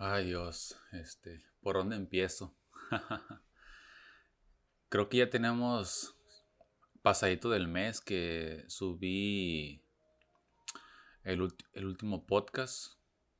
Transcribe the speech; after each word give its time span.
Ay 0.00 0.26
Dios, 0.26 0.78
este, 0.92 1.44
¿por 1.60 1.74
dónde 1.74 1.96
empiezo? 1.96 2.54
Creo 4.88 5.08
que 5.08 5.16
ya 5.16 5.28
tenemos 5.28 6.14
pasadito 7.02 7.50
del 7.50 7.66
mes 7.66 8.00
que 8.00 8.64
subí 8.68 9.82
el, 11.24 11.42
último 11.42 12.26
podcast. 12.26 12.92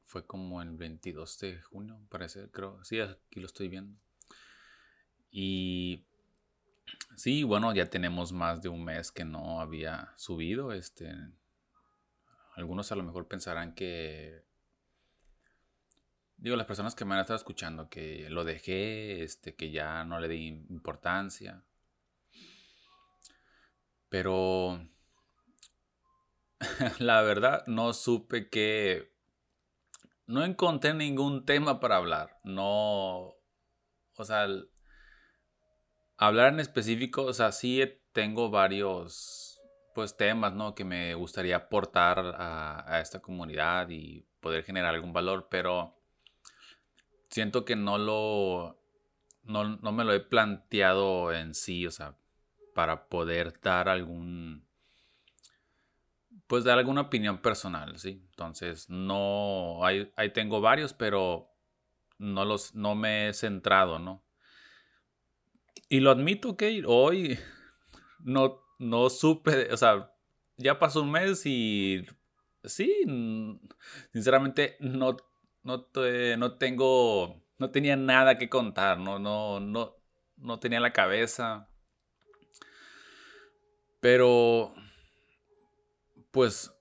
Fue 0.07 0.27
como 0.27 0.61
el 0.61 0.77
22 0.77 1.39
de 1.39 1.63
junio, 1.63 2.05
parece, 2.09 2.51
creo. 2.51 2.85
Sí, 2.85 2.99
aquí 2.99 3.39
lo 3.39 3.47
estoy 3.47 3.69
viendo. 3.69 3.97
Y 5.31 6.07
sí, 7.15 7.45
bueno, 7.45 7.73
ya 7.73 7.87
tenemos 7.87 8.33
más 8.33 8.63
de 8.63 8.69
un 8.69 8.85
mes 8.85 9.13
que 9.13 9.25
no 9.25 9.61
había 9.61 10.13
subido. 10.17 10.73
Este, 10.73 11.15
algunos 12.57 12.91
a 12.91 12.97
lo 12.97 13.05
mejor 13.05 13.29
pensarán 13.29 13.77
que 13.77 14.48
digo, 16.39 16.57
las 16.57 16.67
personas 16.67 16.95
que 16.95 17.05
me 17.05 17.15
han 17.15 17.21
estado 17.21 17.37
escuchando, 17.37 17.89
que 17.89 18.29
lo 18.31 18.45
dejé, 18.45 19.23
este, 19.23 19.55
que 19.55 19.71
ya 19.71 20.05
no 20.05 20.21
le 20.21 20.29
di 20.29 20.47
importancia. 20.71 21.65
Pero 24.09 24.81
la 26.99 27.23
verdad 27.23 27.65
no 27.67 27.93
supe 27.93 28.49
que... 28.49 29.13
No 30.27 30.45
encontré 30.45 30.95
ningún 30.95 31.45
tema 31.45 31.81
para 31.81 31.97
hablar. 31.97 32.39
No... 32.45 33.35
O 34.15 34.25
sea, 34.25 34.47
hablar 36.17 36.53
en 36.53 36.61
específico, 36.61 37.23
o 37.23 37.33
sea, 37.33 37.53
sí 37.53 37.83
tengo 38.13 38.51
varios 38.51 39.61
pues 39.95 40.17
temas, 40.17 40.55
¿no? 40.55 40.75
Que 40.75 40.85
me 40.85 41.15
gustaría 41.15 41.57
aportar 41.57 42.19
a, 42.19 42.85
a 42.93 43.01
esta 43.01 43.21
comunidad 43.21 43.89
y 43.91 44.27
poder 44.41 44.65
generar 44.65 44.95
algún 44.95 45.13
valor, 45.13 45.49
pero 45.51 45.98
siento 47.31 47.65
que 47.65 47.77
no 47.77 47.99
lo, 47.99 48.79
no, 49.45 49.93
me 49.93 50.05
lo 50.05 50.13
he 50.13 50.21
planteado 50.21 51.33
en 51.33 51.55
sí, 51.55 51.87
o 51.87 51.91
sea, 51.91 52.17
para 52.75 53.09
poder 53.09 53.61
dar 53.61 53.89
algún, 53.89 54.67
pues 56.47 56.65
dar 56.65 56.79
alguna 56.79 57.03
opinión 57.03 57.39
personal, 57.41 57.99
¿sí? 57.99 58.23
Entonces, 58.31 58.89
no, 58.89 59.85
ahí, 59.85 60.13
ahí 60.17 60.33
tengo 60.33 60.61
varios, 60.61 60.93
pero 60.93 61.51
no 62.19 62.45
los, 62.45 62.75
no 62.75 62.95
me 62.95 63.29
he 63.29 63.35
centrado, 63.35 63.99
¿no? 63.99 64.23
Y 65.89 66.01
lo 66.01 66.11
admito 66.11 66.57
que 66.57 66.83
hoy 66.87 67.39
no, 68.21 68.61
no 68.79 69.11
supe, 69.11 69.73
o 69.73 69.77
sea, 69.77 70.13
ya 70.57 70.79
pasó 70.79 71.03
un 71.03 71.13
mes 71.13 71.47
y 71.47 72.05
sí, 72.65 72.93
sinceramente 74.13 74.77
no 74.81 75.17
no, 75.69 75.87
no 76.39 76.57
tengo, 76.57 77.45
no 77.59 77.71
tenía 77.71 77.95
nada 77.95 78.39
que 78.39 78.49
contar, 78.49 78.99
no, 78.99 79.19
no, 79.19 79.61
no, 79.61 79.97
no 80.39 80.59
tenía 80.59 80.81
la 80.81 80.95
cabeza. 80.95 81.69
Pero, 84.01 84.75
pues, 86.31 86.73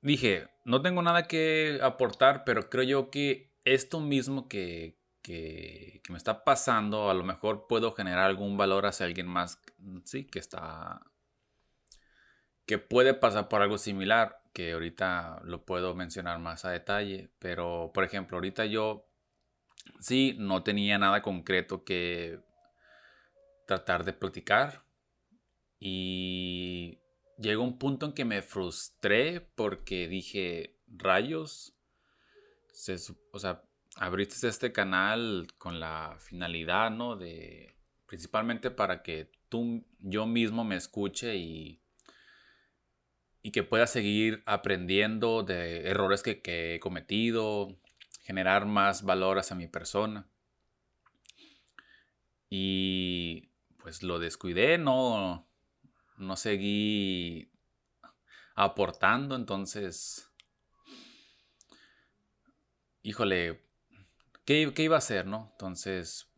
dije, 0.00 0.48
no 0.64 0.80
tengo 0.80 1.02
nada 1.02 1.28
que 1.28 1.78
aportar, 1.82 2.44
pero 2.44 2.70
creo 2.70 2.84
yo 2.84 3.10
que 3.10 3.52
esto 3.64 4.00
mismo 4.00 4.48
que, 4.48 4.98
que, 5.20 6.00
me 6.08 6.16
está 6.16 6.42
pasando, 6.42 7.10
a 7.10 7.14
lo 7.14 7.24
mejor 7.24 7.66
puedo 7.68 7.92
generar 7.92 8.24
algún 8.24 8.56
valor 8.56 8.86
hacia 8.86 9.04
alguien 9.04 9.26
más, 9.26 9.60
sí, 10.04 10.24
que 10.24 10.38
está, 10.38 11.02
que 12.64 12.78
puede 12.78 13.12
pasar 13.12 13.48
por 13.48 13.60
algo 13.60 13.76
similar 13.76 14.41
que 14.52 14.72
ahorita 14.72 15.40
lo 15.44 15.64
puedo 15.64 15.94
mencionar 15.94 16.38
más 16.38 16.64
a 16.64 16.70
detalle, 16.70 17.30
pero 17.38 17.90
por 17.94 18.04
ejemplo, 18.04 18.36
ahorita 18.36 18.66
yo 18.66 19.08
sí 20.00 20.36
no 20.38 20.62
tenía 20.62 20.98
nada 20.98 21.22
concreto 21.22 21.84
que 21.84 22.40
tratar 23.66 24.04
de 24.04 24.12
platicar 24.12 24.84
y 25.78 27.00
llegó 27.38 27.62
un 27.62 27.78
punto 27.78 28.06
en 28.06 28.12
que 28.12 28.24
me 28.24 28.42
frustré 28.42 29.40
porque 29.40 30.08
dije, 30.08 30.78
rayos, 30.86 31.74
o 33.32 33.38
sea, 33.38 33.62
abriste 33.96 34.48
este 34.48 34.72
canal 34.72 35.48
con 35.58 35.80
la 35.80 36.16
finalidad, 36.18 36.90
¿no? 36.90 37.16
De 37.16 37.76
principalmente 38.06 38.70
para 38.70 39.02
que 39.02 39.30
tú, 39.48 39.84
yo 39.98 40.26
mismo 40.26 40.64
me 40.64 40.76
escuche 40.76 41.36
y 41.36 41.81
y 43.42 43.50
que 43.50 43.64
pueda 43.64 43.86
seguir 43.86 44.42
aprendiendo 44.46 45.42
de 45.42 45.88
errores 45.88 46.22
que, 46.22 46.40
he 46.74 46.80
cometido, 46.80 47.76
generar 48.22 48.66
más 48.66 49.02
valor 49.02 49.38
hacia 49.38 49.56
mi 49.56 49.66
persona. 49.66 50.28
Y 52.48 53.50
pues 53.78 54.02
lo 54.02 54.20
descuidé, 54.20 54.78
no, 54.78 55.48
no 56.18 56.36
seguí 56.36 57.50
aportando, 58.54 59.34
entonces, 59.34 60.30
híjole, 63.02 63.64
¿qué, 64.44 64.70
¿qué, 64.72 64.82
iba 64.84 64.96
a 64.96 64.98
hacer, 64.98 65.26
no? 65.26 65.48
Entonces, 65.52 66.30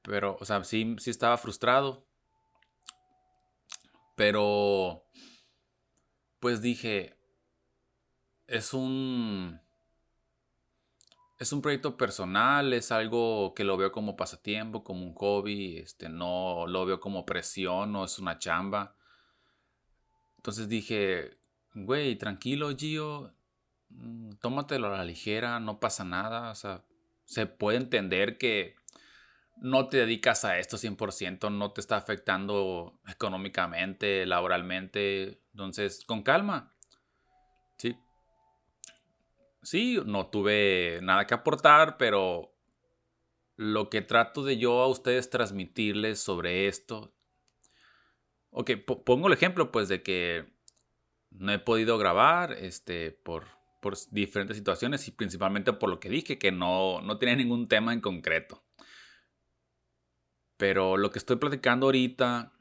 pero, 0.00 0.38
o 0.40 0.44
sea, 0.46 0.64
sí, 0.64 0.96
sí 0.98 1.10
estaba 1.10 1.36
frustrado, 1.36 2.06
pero 4.16 5.04
pues 6.42 6.60
dije, 6.60 7.16
es 8.48 8.74
un... 8.74 9.60
Es 11.38 11.52
un 11.52 11.62
proyecto 11.62 11.96
personal, 11.96 12.72
es 12.72 12.90
algo 12.90 13.54
que 13.54 13.62
lo 13.62 13.76
veo 13.76 13.92
como 13.92 14.16
pasatiempo, 14.16 14.82
como 14.82 15.04
un 15.04 15.14
hobby, 15.14 15.78
este, 15.78 16.08
no 16.08 16.66
lo 16.66 16.84
veo 16.84 16.98
como 16.98 17.24
presión, 17.24 17.92
no 17.92 18.04
es 18.04 18.18
una 18.18 18.38
chamba. 18.38 18.96
Entonces 20.36 20.68
dije, 20.68 21.38
güey, 21.74 22.16
tranquilo, 22.16 22.76
Gio, 22.76 23.32
mm, 23.90 24.32
tómatelo 24.40 24.88
a 24.88 24.98
la 24.98 25.04
ligera, 25.04 25.60
no 25.60 25.78
pasa 25.78 26.02
nada, 26.04 26.50
o 26.50 26.54
sea, 26.56 26.82
se 27.24 27.46
puede 27.46 27.78
entender 27.78 28.36
que 28.36 28.74
no 29.58 29.88
te 29.88 29.98
dedicas 29.98 30.44
a 30.44 30.58
esto 30.58 30.76
100%, 30.76 31.50
no 31.50 31.72
te 31.72 31.80
está 31.80 31.96
afectando 31.96 32.98
económicamente, 33.06 34.26
laboralmente. 34.26 35.41
Entonces, 35.52 36.04
con 36.04 36.22
calma. 36.22 36.74
Sí. 37.78 37.96
Sí, 39.62 40.00
no 40.04 40.26
tuve 40.28 41.00
nada 41.02 41.26
que 41.26 41.34
aportar, 41.34 41.96
pero 41.96 42.52
lo 43.56 43.90
que 43.90 44.02
trato 44.02 44.42
de 44.42 44.58
yo 44.58 44.80
a 44.80 44.88
ustedes 44.88 45.30
transmitirles 45.30 46.20
sobre 46.20 46.66
esto. 46.68 47.14
Ok, 48.50 48.72
pongo 49.04 49.28
el 49.28 49.34
ejemplo 49.34 49.70
pues 49.72 49.88
de 49.88 50.02
que 50.02 50.52
no 51.30 51.52
he 51.52 51.58
podido 51.58 51.96
grabar 51.98 52.52
este, 52.52 53.12
por, 53.12 53.46
por 53.80 53.96
diferentes 54.10 54.56
situaciones 54.56 55.06
y 55.08 55.12
principalmente 55.12 55.72
por 55.72 55.90
lo 55.90 56.00
que 56.00 56.08
dije, 56.08 56.38
que 56.38 56.52
no, 56.52 57.00
no 57.00 57.18
tenía 57.18 57.36
ningún 57.36 57.68
tema 57.68 57.92
en 57.92 58.00
concreto. 58.00 58.62
Pero 60.56 60.96
lo 60.96 61.10
que 61.10 61.18
estoy 61.18 61.36
platicando 61.36 61.86
ahorita, 61.86 62.52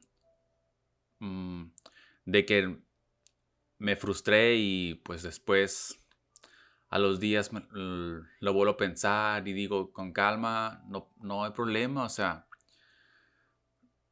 mm, 1.19 1.66
de 2.26 2.46
que 2.46 2.78
me 3.78 3.96
frustré 3.96 4.56
y 4.58 4.96
pues 5.04 5.24
después 5.24 6.00
a 6.90 7.00
los 7.00 7.20
días 7.20 7.52
lo 7.52 8.54
vuelvo 8.54 8.74
a 8.74 8.78
pensar 8.78 9.48
y 9.48 9.54
digo 9.54 9.92
con 9.92 10.14
calma, 10.14 10.84
no, 10.88 11.09
no 11.22 11.44
hay 11.44 11.52
problema, 11.52 12.06
o 12.06 12.09
sea, 12.09 12.48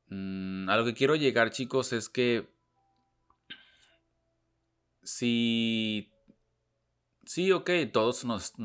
mm, 0.08 0.70
a 0.70 0.78
lo 0.78 0.86
que 0.86 0.94
quiero 0.94 1.16
llegar 1.16 1.52
chicos 1.52 1.94
es 1.94 2.10
que 2.10 2.50
si 5.04 6.12
Sí, 7.30 7.52
ok, 7.52 7.70
todos 7.94 8.26
nos, 8.26 8.56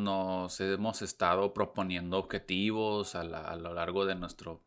hemos 0.59 1.03
estado 1.03 1.53
proponiendo 1.53 2.17
objetivos 2.17 3.15
a, 3.15 3.21
a, 3.21 3.57
lo 3.57 3.75
largo 3.75 4.07
de 4.07 4.15
nuestro 4.15 4.65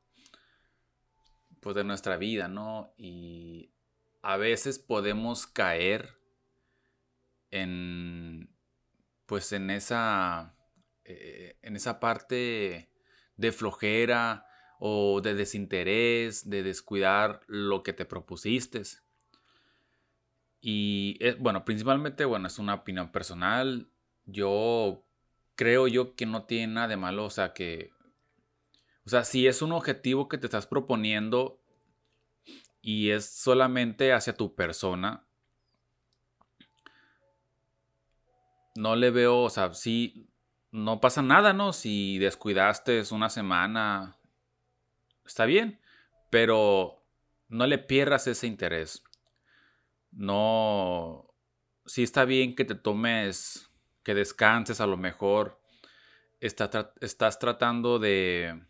pues 1.61 1.75
de 1.75 1.83
nuestra 1.83 2.15
vida, 2.17 2.47
¿no? 2.47 2.93
Y 2.95 3.71
a 4.21 4.37
veces 4.37 4.79
podemos 4.79 5.47
caer 5.47 6.17
en 7.51 8.49
pues 9.25 9.51
en 9.51 9.69
esa 9.69 10.55
eh, 11.05 11.57
en 11.61 11.75
esa 11.75 11.99
parte 11.99 12.89
de 13.35 13.51
flojera 13.51 14.45
o 14.79 15.21
de 15.21 15.33
desinterés, 15.33 16.49
de 16.49 16.63
descuidar 16.63 17.41
lo 17.47 17.83
que 17.83 17.93
te 17.93 18.05
propusiste. 18.05 18.83
Y 20.59 21.17
eh, 21.19 21.35
bueno, 21.39 21.65
principalmente, 21.65 22.25
bueno, 22.25 22.47
es 22.47 22.59
una 22.59 22.75
opinión 22.75 23.11
personal. 23.11 23.89
Yo 24.25 25.05
creo 25.55 25.87
yo 25.87 26.15
que 26.15 26.25
no 26.25 26.45
tiene 26.45 26.73
nada 26.73 26.87
de 26.89 26.97
malo, 26.97 27.25
o 27.25 27.29
sea, 27.29 27.53
que 27.53 27.91
o 29.07 29.09
sea, 29.09 29.23
si 29.23 29.47
es 29.47 29.61
un 29.61 29.71
objetivo 29.71 30.27
que 30.27 30.37
te 30.37 30.47
estás 30.47 30.67
proponiendo 30.67 31.61
y 32.87 33.11
es 33.11 33.29
solamente 33.29 34.13
hacia 34.13 34.33
tu 34.33 34.55
persona, 34.55 35.27
no 38.77 38.95
le 38.95 39.11
veo, 39.11 39.41
o 39.41 39.49
sea, 39.49 39.73
sí, 39.73 40.29
no 40.71 41.01
pasa 41.01 41.21
nada, 41.21 41.51
¿no? 41.51 41.73
Si 41.73 42.17
descuidaste 42.17 43.03
una 43.11 43.29
semana, 43.29 44.15
está 45.25 45.43
bien, 45.43 45.81
pero 46.29 47.03
no 47.49 47.67
le 47.67 47.77
pierdas 47.77 48.25
ese 48.27 48.47
interés. 48.47 49.03
No, 50.11 51.33
sí 51.85 52.03
está 52.03 52.23
bien 52.23 52.55
que 52.55 52.63
te 52.63 52.75
tomes, 52.75 53.69
que 54.01 54.13
descanses 54.13 54.79
a 54.79 54.87
lo 54.87 54.95
mejor. 54.95 55.59
estás 56.39 57.37
tratando 57.37 57.99
de, 57.99 58.61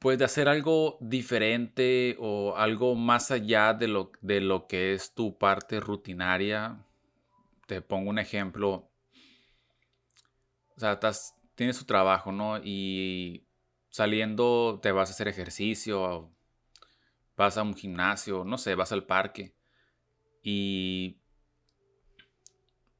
pues 0.00 0.18
de 0.18 0.24
hacer 0.24 0.48
algo 0.48 0.96
diferente 1.00 2.16
o 2.18 2.56
algo 2.56 2.94
más 2.94 3.30
allá 3.30 3.74
de 3.74 3.86
lo, 3.86 4.12
de 4.22 4.40
lo 4.40 4.66
que 4.66 4.94
es 4.94 5.14
tu 5.14 5.36
parte 5.38 5.78
rutinaria. 5.78 6.84
Te 7.66 7.82
pongo 7.82 8.08
un 8.10 8.18
ejemplo. 8.18 8.90
O 10.74 10.80
sea, 10.80 10.98
tienes 11.54 11.78
tu 11.78 11.84
trabajo, 11.84 12.32
¿no? 12.32 12.58
Y 12.64 13.46
saliendo 13.90 14.80
te 14.82 14.90
vas 14.90 15.10
a 15.10 15.12
hacer 15.12 15.28
ejercicio, 15.28 16.30
vas 17.36 17.58
a 17.58 17.62
un 17.62 17.74
gimnasio, 17.74 18.42
no 18.44 18.56
sé, 18.56 18.74
vas 18.74 18.92
al 18.92 19.04
parque 19.04 19.54
y 20.42 21.20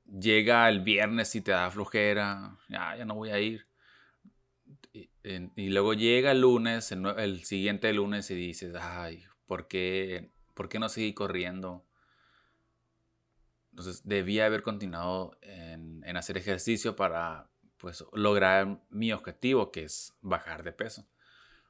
llega 0.04 0.68
el 0.68 0.80
viernes 0.80 1.34
y 1.34 1.40
te 1.40 1.52
da 1.52 1.70
flojera, 1.70 2.58
ya, 2.68 2.96
ya 2.96 3.04
no 3.06 3.14
voy 3.14 3.30
a 3.30 3.40
ir. 3.40 3.69
Y, 4.92 5.68
luego 5.68 5.94
llega 5.94 6.32
el 6.32 6.40
lunes, 6.40 6.90
el, 6.92 7.44
siguiente 7.44 7.92
lunes 7.92 8.30
y 8.30 8.34
dices, 8.34 8.74
ay, 8.80 9.24
¿por 9.46 9.68
qué, 9.68 10.32
¿por 10.54 10.68
qué 10.68 10.78
no 10.78 10.88
seguí 10.88 11.14
corriendo? 11.14 11.86
Entonces 13.70 14.02
debía 14.04 14.46
haber 14.46 14.62
continuado 14.62 15.38
en, 15.42 16.02
en 16.04 16.16
hacer 16.16 16.36
ejercicio 16.36 16.96
para 16.96 17.48
pues 17.76 18.04
lograr 18.12 18.82
mi 18.90 19.12
objetivo, 19.12 19.70
que 19.70 19.84
es 19.84 20.14
bajar 20.20 20.64
de 20.64 20.72
peso. 20.72 21.06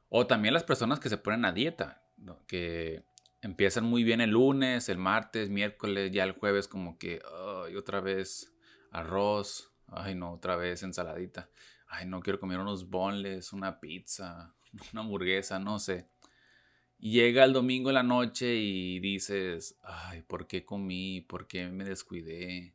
O 0.09 0.27
también 0.27 0.55
las 0.55 0.65
personas 0.65 0.99
que 0.99 1.09
se 1.09 1.19
ponen 1.19 1.45
a 1.45 1.53
dieta, 1.53 2.03
que 2.47 3.05
empiezan 3.43 3.85
muy 3.85 4.05
bien 4.05 4.21
el 4.21 4.31
lunes, 4.31 4.89
el 4.89 4.99
martes, 4.99 5.49
miércoles, 5.51 6.11
ya 6.13 6.25
el 6.25 6.33
jueves 6.33 6.69
como 6.69 6.99
que, 6.99 7.23
ay, 7.67 7.77
otra 7.77 8.01
vez 8.01 8.53
arroz, 8.91 9.73
ay 9.87 10.15
no, 10.15 10.33
otra 10.33 10.57
vez 10.57 10.83
ensaladita, 10.83 11.49
ay 11.91 12.07
no, 12.07 12.21
quiero 12.21 12.41
comer 12.41 12.59
unos 12.59 12.89
bonles, 12.89 13.53
una 13.53 13.79
pizza, 13.79 14.55
una 14.93 15.03
hamburguesa, 15.03 15.59
no 15.59 15.79
sé. 15.79 16.09
Llega 16.99 17.45
el 17.45 17.53
domingo 17.53 17.91
en 17.91 17.95
la 17.95 18.03
noche 18.03 18.57
y 18.57 19.01
dices, 19.01 19.79
ay, 19.83 20.23
¿por 20.23 20.47
qué 20.47 20.65
comí? 20.65 21.23
¿Por 21.23 21.47
qué 21.47 21.69
me 21.69 21.85
descuidé? 21.85 22.75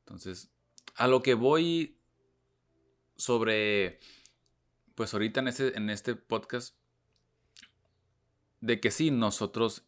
Entonces, 0.00 0.50
a 0.96 1.06
lo 1.06 1.22
que 1.22 1.34
voy 1.34 1.96
sobre, 3.16 4.00
pues 4.96 5.14
ahorita 5.14 5.40
en 5.40 5.48
este, 5.48 5.76
en 5.76 5.90
este 5.90 6.16
podcast, 6.16 6.76
de 8.60 8.80
que 8.80 8.90
sí, 8.90 9.10
nosotros 9.10 9.84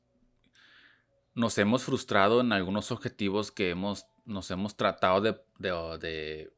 nos 1.35 1.59
hemos 1.59 1.83
frustrado 1.83 2.41
en 2.41 2.53
algunos 2.53 2.93
objetivos 2.93 3.51
que 3.51 3.71
hemos, 3.71 4.07
nos 4.25 4.51
hemos 4.51 4.77
tratado 4.77 5.21
de, 5.21 5.41
de, 5.59 6.53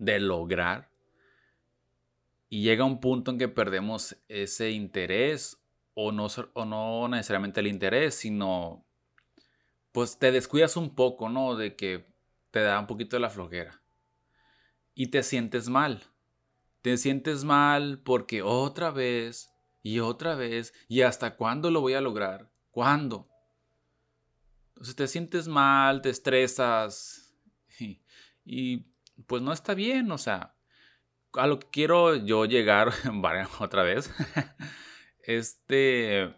lograr. 0.00 0.90
Y 2.48 2.62
llega 2.62 2.84
un 2.84 3.00
punto 3.00 3.30
en 3.30 3.38
que 3.38 3.48
perdemos 3.48 4.16
ese 4.28 4.70
interés 4.70 5.62
o 5.94 6.10
no, 6.10 6.26
o 6.54 6.64
no 6.64 7.08
necesariamente 7.08 7.60
el 7.60 7.68
interés, 7.68 8.14
sino 8.14 8.84
pues 9.92 10.18
te 10.18 10.32
descuidas 10.32 10.76
un 10.76 10.94
poco, 10.94 11.28
¿no? 11.28 11.56
De 11.56 11.76
que 11.76 12.06
te 12.50 12.60
da 12.60 12.78
un 12.80 12.86
poquito 12.86 13.16
de 13.16 13.20
la 13.20 13.30
flojera 13.30 13.80
y 14.94 15.08
te 15.08 15.22
sientes 15.22 15.68
mal. 15.68 16.02
Te 16.82 16.96
sientes 16.96 17.44
mal 17.44 18.00
porque 18.02 18.42
otra 18.42 18.90
vez 18.90 19.50
y 19.82 20.00
otra 20.00 20.34
vez 20.34 20.74
y 20.88 21.02
hasta 21.02 21.36
cuándo 21.36 21.70
lo 21.70 21.80
voy 21.80 21.94
a 21.94 22.00
lograr. 22.00 22.50
¿Cuándo? 22.70 23.28
Entonces 24.68 24.96
te 24.96 25.08
sientes 25.08 25.48
mal, 25.48 26.00
te 26.00 26.10
estresas 26.10 27.34
y, 28.44 28.86
pues 29.26 29.42
no 29.42 29.52
está 29.52 29.74
bien, 29.74 30.10
o 30.10 30.18
sea, 30.18 30.54
a 31.34 31.46
lo 31.46 31.58
que 31.58 31.68
quiero 31.70 32.16
yo 32.16 32.44
llegar 32.44 32.92
otra 33.60 33.82
vez, 33.82 34.10
este, 35.22 36.34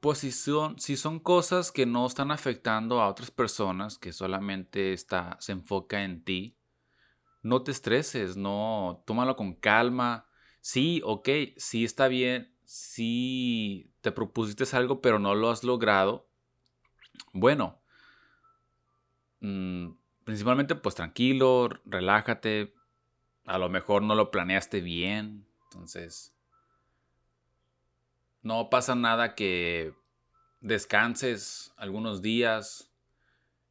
pues 0.00 0.18
si 0.18 0.32
son, 0.32 0.78
si 0.78 0.96
son 0.96 1.18
cosas 1.18 1.72
que 1.72 1.86
no 1.86 2.06
están 2.06 2.30
afectando 2.30 3.00
a 3.00 3.08
otras 3.08 3.30
personas, 3.30 3.98
que 3.98 4.12
solamente 4.12 4.92
está, 4.92 5.36
se 5.40 5.52
enfoca 5.52 6.04
en 6.04 6.22
ti, 6.22 6.56
no 7.42 7.62
te 7.62 7.70
estreses, 7.70 8.36
no, 8.36 9.02
tómalo 9.06 9.36
con 9.36 9.54
calma. 9.54 10.26
Sí, 10.60 11.00
ok, 11.04 11.28
sí 11.56 11.84
está 11.84 12.08
bien, 12.08 12.52
sí 12.64 13.92
te 14.00 14.10
propusiste 14.10 14.64
algo, 14.76 15.00
pero 15.00 15.18
no 15.18 15.34
lo 15.34 15.50
has 15.50 15.62
logrado. 15.62 16.28
Bueno, 17.32 17.80
mm, 19.40 19.90
principalmente 20.26 20.74
pues 20.74 20.96
tranquilo, 20.96 21.68
relájate, 21.84 22.74
a 23.44 23.58
lo 23.58 23.68
mejor 23.68 24.02
no 24.02 24.16
lo 24.16 24.32
planeaste 24.32 24.80
bien, 24.80 25.46
entonces 25.62 26.36
no 28.42 28.68
pasa 28.68 28.96
nada 28.96 29.36
que 29.36 29.94
descanses 30.60 31.72
algunos 31.76 32.22
días 32.22 32.90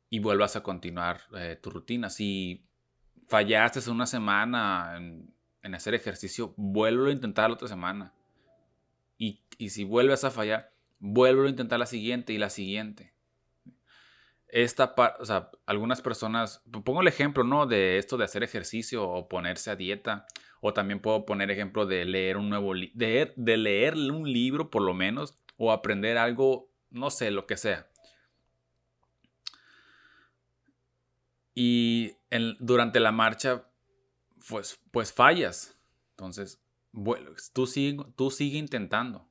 y 0.10 0.20
vuelvas 0.20 0.56
a 0.56 0.64
continuar 0.64 1.24
eh, 1.36 1.60
tu 1.62 1.72
rutina. 1.72 2.10
Si 2.10 2.66
fallaste 3.28 3.90
una 3.90 4.06
semana 4.06 4.96
en, 4.96 5.76
hacer 5.76 5.94
ejercicio, 5.94 6.54
vuelvo 6.56 7.08
a 7.08 7.12
intentar 7.12 7.50
la 7.50 7.56
otra 7.56 7.68
semana. 7.68 8.14
Y, 9.18 9.42
si 9.70 9.84
vuelves 9.84 10.24
a 10.24 10.32
fallar, 10.32 10.72
vuelvo 11.00 11.44
a 11.44 11.50
intentar 11.50 11.80
la 11.80 11.86
siguiente 11.86 12.32
y 12.32 12.38
la 12.38 12.50
siguiente. 12.50 13.15
Esta 14.48 14.96
o 15.20 15.26
sea, 15.26 15.52
algunas 15.66 16.02
personas, 16.02 16.64
pongo 16.84 17.02
el 17.02 17.08
ejemplo, 17.08 17.44
¿no? 17.44 17.66
De 17.66 17.98
esto 17.98 18.18
de 18.18 18.26
hacer 18.26 18.44
ejercicio 18.44 19.08
o 19.08 19.28
ponerse 19.28 19.72
a 19.72 19.76
dieta. 19.76 20.26
O 20.62 20.74
también 20.74 21.00
puedo 21.00 21.26
poner 21.26 21.52
ejemplo 21.52 21.86
de 21.86 22.06
leer 22.06 22.38
un 22.38 22.50
nuevo 22.50 22.74
de, 22.74 23.34
un 24.12 24.32
libro 24.32 24.72
por 24.72 24.82
lo 24.82 24.94
menos 24.94 25.38
o 25.58 25.72
aprender 25.72 26.18
algo, 26.18 26.72
no 26.90 27.10
sé, 27.12 27.32
lo 27.32 27.46
que 27.46 27.58
sea. 27.58 27.88
Y 31.54 32.18
durante 32.60 33.00
la 33.00 33.12
marcha, 33.12 33.66
pues, 34.50 34.80
pues 34.92 35.14
fallas. 35.14 35.78
Entonces, 36.12 36.62
bueno, 36.92 37.32
tú 37.54 37.68
tú 38.16 38.32
sigue 38.32 38.58
intentando. 38.58 39.28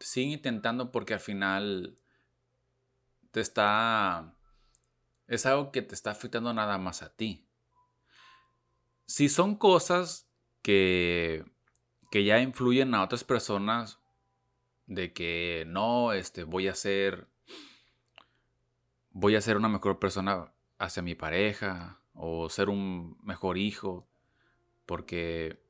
Sigue 0.00 0.32
intentando 0.32 0.92
porque 0.92 1.14
al 1.14 1.20
final 1.20 1.98
te 3.30 3.40
está... 3.40 4.34
Es 5.28 5.46
algo 5.46 5.70
que 5.70 5.82
te 5.82 5.94
está 5.94 6.10
afectando 6.10 6.52
nada 6.52 6.78
más 6.78 7.02
a 7.02 7.14
ti. 7.14 7.46
Si 9.06 9.28
son 9.28 9.54
cosas 9.54 10.28
que, 10.62 11.44
que 12.10 12.24
ya 12.24 12.40
influyen 12.40 12.94
a 12.94 13.04
otras 13.04 13.24
personas 13.24 14.00
de 14.86 15.12
que 15.12 15.64
no, 15.68 16.12
este, 16.12 16.44
voy 16.44 16.66
a 16.66 16.74
ser, 16.74 17.28
voy 19.10 19.36
a 19.36 19.40
ser 19.40 19.56
una 19.56 19.68
mejor 19.68 19.98
persona 19.98 20.52
hacia 20.78 21.02
mi 21.02 21.14
pareja 21.14 22.00
o 22.14 22.48
ser 22.48 22.68
un 22.68 23.16
mejor 23.22 23.58
hijo 23.58 24.08
porque 24.86 25.62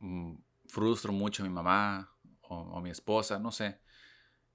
mm, 0.00 0.34
frustro 0.66 1.12
mucho 1.12 1.42
a 1.42 1.46
mi 1.46 1.52
mamá 1.52 2.12
o, 2.48 2.80
mi 2.80 2.90
esposa, 2.90 3.38
no 3.38 3.50
sé, 3.50 3.80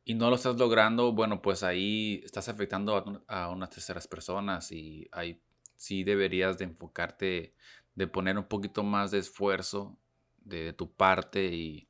y 0.03 0.15
no 0.15 0.29
lo 0.29 0.36
estás 0.36 0.58
logrando, 0.58 1.12
bueno, 1.12 1.41
pues 1.41 1.63
ahí 1.63 2.22
estás 2.24 2.50
afectando 2.50 3.24
a, 3.27 3.50
unas 3.50 3.70
terceras 3.70 4.08
personas 4.08 4.72
y 4.72 5.08
ahí 5.12 5.41
sí 5.75 6.03
deberías 6.03 6.58
de 6.58 6.65
enfocarte 6.65 7.55
de 7.96 8.08
poner 8.08 8.38
un 8.38 8.46
poquito 8.46 8.84
más 8.84 9.12
de 9.12 9.20
esfuerzo 9.20 9.98
de, 10.38 10.74
tu 10.74 10.91
parte 10.91 11.46
y, 11.53 11.88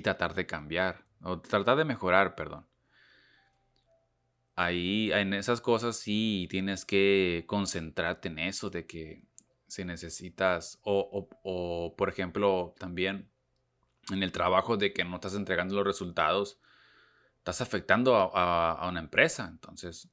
tratar 0.00 0.34
de 0.34 0.46
cambiar, 0.46 1.04
o 1.22 1.40
tratar 1.40 1.76
de 1.76 1.84
mejorar, 1.84 2.34
perdón. 2.36 2.66
Ahí, 4.54 5.10
en 5.12 5.34
esas 5.34 5.60
cosas 5.60 5.96
sí 5.96 6.46
tienes 6.50 6.84
que 6.84 7.44
concentrarte 7.46 8.28
en 8.28 8.38
eso, 8.38 8.70
de 8.70 8.86
que 8.86 9.24
si 9.66 9.84
necesitas, 9.84 10.78
o, 10.82 11.94
por 11.96 12.08
ejemplo, 12.08 12.74
también 12.78 13.30
en 14.10 14.22
el 14.22 14.32
trabajo 14.32 14.76
de 14.76 14.92
que 14.92 15.04
no 15.04 15.16
estás 15.16 15.34
entregando 15.34 15.74
los 15.74 15.86
resultados, 15.86 16.60
estás 17.50 17.66
afectando 17.66 18.14
a, 18.14 18.86
una 18.88 19.00
empresa. 19.00 19.48
Entonces, 19.50 20.10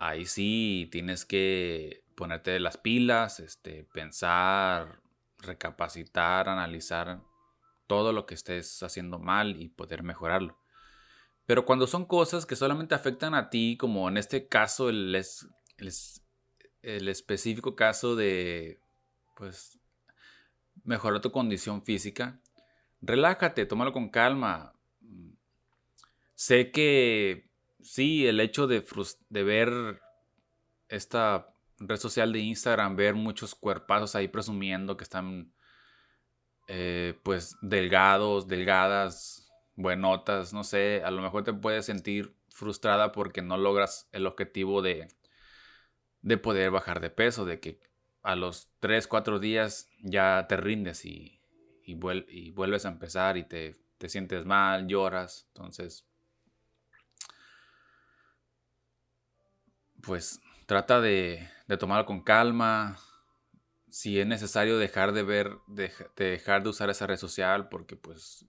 ahí 0.00 0.24
sí 0.24 0.88
tienes 0.90 1.26
que 1.26 2.04
ponerte 2.16 2.58
las 2.58 2.78
pilas, 2.78 3.38
este, 3.38 3.84
pensar, 3.92 5.02
recapacitar, 5.38 6.48
analizar 6.48 7.20
todo 7.86 8.14
lo 8.14 8.24
que 8.24 8.34
estés 8.34 8.82
haciendo 8.82 9.18
mal 9.18 9.60
y 9.60 9.68
poder 9.68 10.02
mejorarlo. 10.02 10.58
Pero 11.44 11.66
cuando 11.66 11.86
son 11.86 12.06
cosas 12.06 12.46
que 12.46 12.56
solamente 12.56 12.94
afectan 12.94 13.34
a 13.34 13.50
ti, 13.50 13.76
como 13.78 14.08
en 14.08 14.16
este 14.16 14.48
caso, 14.48 14.88
el, 14.88 15.14
el 16.82 17.08
específico 17.08 17.76
caso 17.76 18.16
de, 18.16 18.80
pues, 19.36 19.78
mejorar 20.82 21.20
tu 21.20 21.30
condición 21.30 21.82
física, 21.84 22.40
relájate, 23.02 23.66
tómalo 23.66 23.92
con 23.92 24.08
calma. 24.08 24.72
Sé 26.42 26.72
que 26.72 27.48
sí, 27.82 28.26
el 28.26 28.40
hecho 28.40 28.66
de, 28.66 28.84
ver 29.30 30.00
esta 30.88 31.54
red 31.78 31.96
social 31.98 32.32
de 32.32 32.40
Instagram, 32.40 32.96
ver 32.96 33.14
muchos 33.14 33.54
cuerpazos 33.54 34.16
ahí 34.16 34.26
presumiendo 34.26 34.96
que 34.96 35.04
están 35.04 35.54
eh, 36.66 37.16
pues 37.22 37.56
delgados, 37.62 38.48
delgadas, 38.48 39.52
buenotas, 39.76 40.52
no 40.52 40.64
sé, 40.64 41.02
a 41.04 41.12
lo 41.12 41.22
mejor 41.22 41.44
te 41.44 41.52
puedes 41.52 41.86
sentir 41.86 42.34
frustrada 42.48 43.12
porque 43.12 43.40
no 43.40 43.56
logras 43.56 44.08
el 44.10 44.26
objetivo 44.26 44.82
de, 44.82 45.06
de 46.22 46.38
poder 46.38 46.72
bajar 46.72 46.98
de 46.98 47.10
peso, 47.10 47.44
de 47.44 47.60
que 47.60 47.78
a 48.24 48.34
los 48.34 48.68
3, 48.80 49.06
4 49.06 49.38
días 49.38 49.88
ya 50.00 50.46
te 50.48 50.56
rindes 50.56 51.04
y, 51.04 51.40
y, 51.84 51.94
vuelves 51.94 52.84
a 52.84 52.88
empezar 52.88 53.36
y 53.36 53.44
te, 53.44 53.76
te 53.98 54.08
sientes 54.08 54.44
mal, 54.44 54.88
lloras, 54.88 55.46
entonces 55.54 56.08
pues 60.02 60.40
trata 60.66 61.00
de, 61.00 61.48
tomarlo 61.78 62.06
con 62.06 62.22
calma. 62.22 62.98
Si 63.88 64.18
es 64.18 64.26
necesario 64.26 64.78
dejar 64.78 65.12
de 65.12 65.22
ver, 65.22 65.58
de, 65.66 65.92
dejar 66.16 66.62
de 66.62 66.70
usar 66.70 66.90
esa 66.90 67.06
red 67.06 67.16
social 67.16 67.68
porque 67.68 67.96
pues 67.96 68.46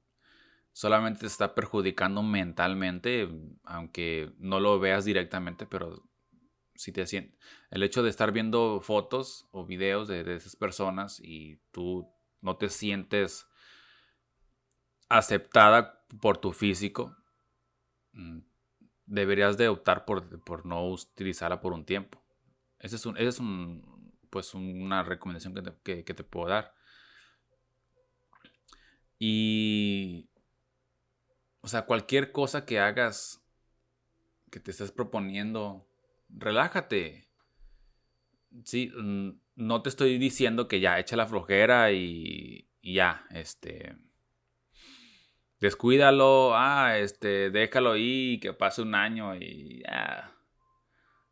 solamente 0.72 1.22
te 1.22 1.28
está 1.28 1.54
perjudicando 1.54 2.24
mentalmente, 2.24 3.30
aunque 3.64 4.34
no 4.38 4.60
lo 4.60 4.80
veas 4.80 5.06
directamente, 5.06 5.66
pero 5.66 6.04
si 6.76 6.92
te 6.92 7.06
sientes, 7.06 7.38
el 7.70 7.84
hecho 7.84 8.04
de 8.04 8.10
estar 8.10 8.32
viendo 8.32 8.82
fotos 8.82 9.48
o 9.52 9.66
videos 9.66 10.08
de, 10.08 10.24
de, 10.24 10.36
esas 10.36 10.56
personas 10.56 11.20
y 11.20 11.58
tú 11.72 12.10
no 12.42 12.58
te 12.58 12.70
sientes 12.70 13.48
aceptada 15.10 16.04
por 16.20 16.38
tu 16.38 16.52
físico, 16.52 17.16
mm, 18.14 18.40
deberías 19.06 19.58
de 19.58 19.70
optar 19.70 20.06
por, 20.06 20.66
no 20.66 20.88
utilizarla 20.88 21.62
por 21.62 21.74
un 21.74 21.86
tiempo. 21.86 22.22
Esa 22.80 22.96
es, 22.96 23.06
un, 23.06 23.18
es 23.18 23.40
un, 23.40 24.14
pues 24.30 24.54
una 24.54 25.04
recomendación 25.04 25.54
que 25.84 26.04
te, 26.04 26.24
puedo 26.24 26.50
dar. 26.50 26.74
Y, 29.20 30.30
o 31.62 31.68
sea, 31.68 31.86
cualquier 31.86 32.32
cosa 32.32 32.66
que 32.66 32.80
hagas, 32.80 33.42
que 34.52 34.60
te 34.60 34.72
estés 34.72 34.92
proponiendo, 34.92 35.88
relájate. 36.30 37.30
Sí, 38.66 38.92
no 39.56 39.82
te 39.82 39.90
estoy 39.90 40.18
diciendo 40.18 40.68
que 40.68 40.80
ya 40.80 41.00
echa 41.00 41.16
la 41.16 41.26
flojera 41.26 41.92
y, 41.92 42.70
y 42.82 42.96
ya, 42.96 43.26
este, 43.32 43.96
descuídalo, 45.64 46.56
ah, 46.56 46.98
este, 46.98 47.50
déjalo 47.50 47.94
ahí, 47.94 48.38
que 48.42 48.52
pase 48.54 48.82
un 48.82 48.96
año 48.96 49.36
y 49.36 49.82
ya. 49.84 50.36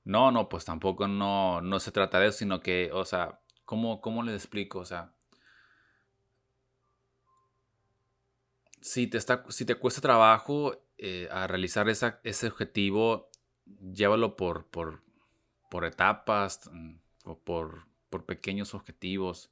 No, 0.05 0.31
no, 0.31 0.47
pues 0.47 0.63
tampoco 0.65 1.07
no, 1.07 1.59
no 1.61 1.79
se 1.79 1.91
trata 1.91 2.19
de 2.19 2.27
eso, 2.27 2.39
sino 2.39 2.61
que, 2.61 2.91
o 2.93 3.03
sea, 3.03 3.41
¿cómo, 3.65 3.99
cómo 3.99 4.23
les 4.23 4.35
explico? 4.35 4.79
O 4.79 4.85
sea, 4.85 5.13
si 8.79 9.07
te, 9.07 9.17
está, 9.17 9.43
si 9.49 9.65
te 9.65 9.75
cuesta 9.75 10.01
trabajo 10.01 10.77
eh, 10.97 11.27
a 11.29 11.47
realizar 11.47 11.89
ese 11.89 12.47
objetivo, 12.47 13.29
llévalo 13.93 14.37
por, 14.37 14.65
por, 14.67 15.03
por 15.69 15.83
etapas 15.83 16.69
mm, 16.71 16.95
o 17.25 17.37
por, 17.37 17.85
por 18.09 18.25
pequeños 18.25 18.73
objetivos. 18.73 19.51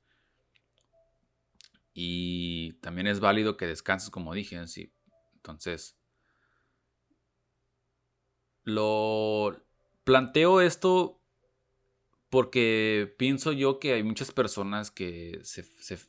Y 2.02 2.72
también 2.80 3.08
es 3.08 3.20
válido 3.20 3.58
que 3.58 3.68
descanses, 3.68 4.10
como 4.10 4.34
dije. 4.34 4.66
¿sí? 4.68 4.94
Entonces, 5.36 5.98
lo 8.64 9.62
planteo 10.06 10.62
esto 10.62 11.22
porque 12.30 13.14
pienso 13.18 13.52
yo 13.52 13.80
que 13.80 13.96
hay 13.96 14.04
muchas 14.04 14.32
personas 14.32 14.92
que 14.92 15.42
se, 15.44 15.66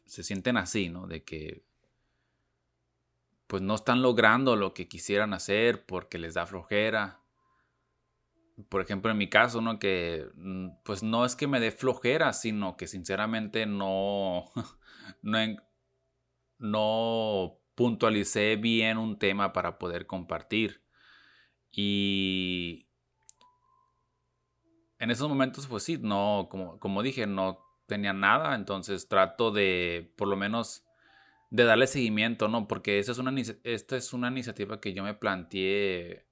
sienten 0.06 0.58
así, 0.58 0.90
¿no? 0.90 1.08
De 1.08 1.24
que 1.24 1.64
pues 3.48 3.60
no 3.60 3.74
están 3.74 4.00
logrando 4.00 4.54
lo 4.54 4.74
que 4.74 4.86
quisieran 4.86 5.34
hacer 5.34 5.86
porque 5.86 6.18
les 6.18 6.34
da 6.34 6.46
flojera. 6.46 7.20
Por 8.68 8.80
ejemplo, 8.80 9.10
en 9.10 9.18
mi 9.18 9.28
caso, 9.28 9.60
¿no? 9.60 9.80
Que 9.80 10.28
mm, 10.36 10.68
pues 10.84 11.02
no 11.02 11.24
es 11.24 11.34
que 11.34 11.48
me 11.48 11.58
dé 11.58 11.72
flojera, 11.72 12.32
sino 12.32 12.76
que 12.76 12.86
sinceramente 12.86 13.66
no, 13.66 14.44
no, 15.22 15.38
no 16.60 17.58
puntualicé 17.74 18.56
bien 18.56 18.98
un 18.98 19.18
tema 19.18 19.52
para 19.52 19.78
poder 19.78 20.06
compartir. 20.06 20.84
Y 21.72 22.88
en 24.98 25.10
esos 25.10 25.28
momentos, 25.28 25.66
pues 25.66 25.82
sí, 25.82 25.98
no, 25.98 26.48
como, 26.50 26.78
como 26.78 27.02
dije, 27.02 27.26
no 27.26 27.58
tenía 27.86 28.12
nada, 28.12 28.54
entonces 28.54 29.08
trato 29.08 29.50
de, 29.50 30.12
por 30.16 30.28
lo 30.28 30.36
menos, 30.36 30.84
de 31.50 31.64
darle 31.64 31.86
seguimiento, 31.86 32.48
¿no? 32.48 32.68
Porque 32.68 32.98
es 32.98 33.08
una, 33.18 33.34
esta 33.64 33.96
es 33.96 34.12
una 34.12 34.28
iniciativa 34.28 34.80
que 34.80 34.92
yo 34.92 35.02
me 35.02 35.14
planteé 35.14 36.26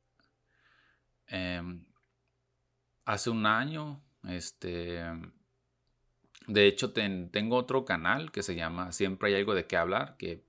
em, 1.26 1.84
hace 3.04 3.30
un 3.30 3.46
año, 3.46 4.04
este... 4.24 5.02
De 6.48 6.66
hecho, 6.66 6.92
tengo 6.94 7.56
otro 7.56 7.84
canal 7.84 8.32
que 8.32 8.42
se 8.42 8.54
llama 8.54 8.90
Siempre 8.92 9.28
hay 9.28 9.34
algo 9.36 9.54
de 9.54 9.66
qué 9.66 9.76
hablar, 9.76 10.16
que 10.16 10.42